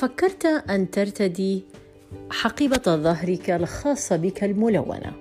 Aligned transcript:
أفكرت 0.00 0.46
أن 0.46 0.90
ترتدي 0.90 1.64
حقيبة 2.30 2.82
ظهرك 2.86 3.50
الخاصة 3.50 4.16
بك 4.16 4.44
الملونة 4.44 5.12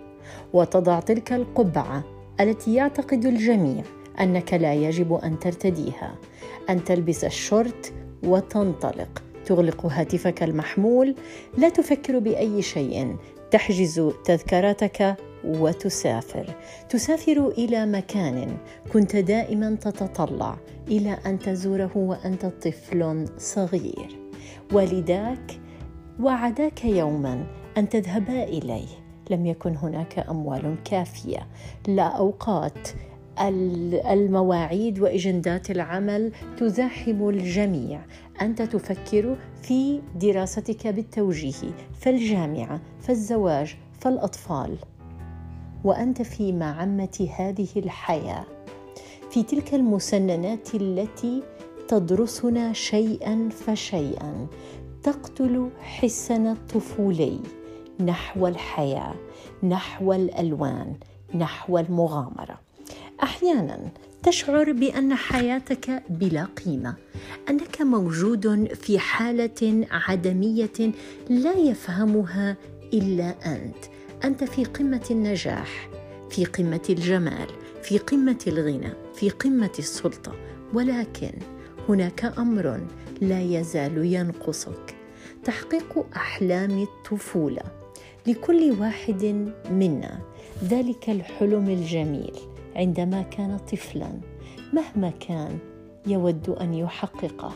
وتضع 0.54 1.00
تلك 1.00 1.34
القبعة 1.34 2.04
التي 2.40 2.74
يعتقد 2.74 3.26
الجميع 3.26 3.84
أنك 4.20 4.54
لا 4.54 4.74
يجب 4.74 5.14
أن 5.14 5.40
ترتديها 5.40 6.16
أن 6.70 6.84
تلبس 6.84 7.24
الشورت 7.24 7.94
وتنطلق. 8.24 9.24
تغلق 9.46 9.86
هاتفك 9.86 10.44
المحمول. 10.44 11.16
لا 11.58 11.70
تفكر 11.70 12.20
بأي 12.20 12.62
شيء. 12.62 13.16
تحجز 13.52 14.12
تذكرتك 14.26 15.16
وتسافر. 15.44 16.56
تسافر 16.90 17.48
إلى 17.48 17.86
مكان 17.86 18.58
كنت 18.94 19.16
دائما 19.16 19.76
تتطلع 19.76 20.58
إلى 20.88 21.18
أن 21.26 21.40
تزوره 21.40 21.92
وأنت 21.96 22.46
طفل 22.46 23.26
صغير. 23.38 24.29
والداك 24.74 25.60
وعداك 26.20 26.86
يوما 26.86 27.46
أن 27.78 27.90
تذهبا 27.90 28.44
إليه. 28.44 28.88
لم 29.30 29.46
يكن 29.46 29.76
هناك 29.76 30.20
أموال 30.20 30.76
كافية. 30.86 31.48
لا 31.88 32.04
أوقات 32.04 32.90
المواعيد 34.12 35.00
وإجندات 35.00 35.72
العمل 35.72 36.32
تزاحم 36.58 37.30
الجميع. 37.30 38.02
أنت 38.42 38.62
تفكر 38.62 39.38
في 39.62 40.02
دراستك 40.16 40.88
بالتوجيه 40.88 41.72
فالجامعة 42.00 42.82
فالزواج 43.00 43.76
فالأطفال. 44.00 44.78
وأنت 45.84 46.22
في 46.22 46.54
معمة 46.54 47.30
هذه 47.38 47.70
الحياة. 47.78 48.46
في 49.30 49.44
تلك 49.44 49.74
المسننات 49.74 50.76
التي 50.76 51.44
تدرسنا 51.90 52.74
شيئا 52.74 53.50
فشيئا 53.50 54.48
تقتل 55.04 55.70
حسنا 55.82 56.52
الطفولي 56.52 57.40
نحو 58.00 58.48
الحياة 58.48 59.16
نحو 59.64 60.14
الألوان 60.14 60.94
نحو 61.36 61.78
المغامرة. 61.78 62.60
أحيانا 63.24 63.80
تشعر 64.24 64.72
بأن 64.72 65.14
حياتك 65.16 66.04
بلا 66.10 66.48
قيمة 66.66 66.96
أنك 67.50 67.82
موجود 67.82 68.74
في 68.74 69.00
حالة 69.00 69.88
عدمية 69.92 70.92
لا 71.30 71.54
يفهمها 71.54 72.58
إلا 72.94 73.36
أنت. 73.46 73.86
أنت 74.24 74.44
في 74.44 74.66
قمة 74.66 75.06
النجاح 75.12 75.90
في 76.30 76.46
قمة 76.46 76.84
الجمال 76.90 77.48
في 77.84 77.98
قمة 77.98 78.40
الغنى 78.48 78.94
في 79.16 79.30
قمة 79.30 79.74
السلطة. 79.80 80.36
ولكن 80.74 81.32
هناك 81.90 82.26
أمر 82.26 82.82
لا 83.22 83.42
يزال 83.42 84.06
ينقصك. 84.06 84.96
تحقيق 85.44 86.06
أحلام 86.16 86.82
الطفولة 86.82 87.62
لكل 88.28 88.76
واحد 88.80 89.52
منا. 89.72 90.20
ذلك 90.64 91.10
الحلم 91.10 91.70
الجميل 91.70 92.34
عندما 92.76 93.22
كان 93.22 93.58
طفلا. 93.58 94.20
مهما 94.74 95.10
كان 95.10 95.58
يود 96.08 96.50
أن 96.50 96.74
يحققه 96.74 97.54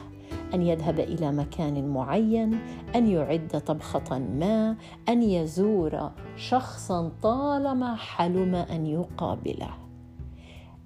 أن 0.54 0.62
يذهب 0.62 1.00
إلى 1.00 1.32
مكان 1.32 1.88
معين 1.88 2.60
أن 2.96 3.08
يعد 3.08 3.62
طبخة 3.66 4.20
ما 4.20 4.76
أن 5.10 5.24
يزور 5.24 6.12
شخصا 6.36 7.12
طالما 7.22 7.96
حلم 7.96 8.56
أن 8.56 8.86
يقابله. 8.86 9.70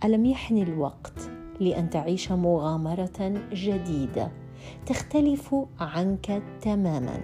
ألم 0.03 0.25
يحن 0.25 0.57
الوقت 0.57 1.36
لأن 1.59 1.89
تعيش 1.89 2.31
مغامرة 2.31 3.41
جديدة. 3.53 4.31
تختلف 4.85 5.55
عنك 5.79 6.43
تماما. 6.61 7.21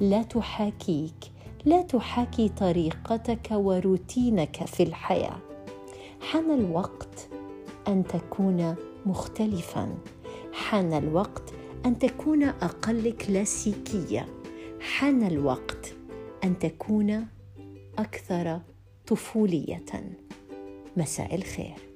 لا 0.00 0.22
تحاكيك. 0.22 1.14
لا 1.64 1.82
تحاكي 1.82 2.48
طريقتك 2.48 3.48
وروتينك 3.50 4.66
في 4.66 4.82
الحياة. 4.82 5.36
حان 6.20 6.50
الوقت 6.50 7.28
أن 7.88 8.04
تكون 8.06 8.74
مختلفا. 9.06 9.94
حان 10.52 10.92
الوقت 10.92 11.52
أن 11.86 11.98
تكون 11.98 12.42
أقل 12.42 13.12
كلاسيكية. 13.12 14.26
حان 14.80 15.26
الوقت 15.26 15.94
أن 16.44 16.58
تكون 16.58 17.26
أكثر 17.98 18.60
طفولية. 19.06 19.84
مساء 20.96 21.34
الخير. 21.34 21.91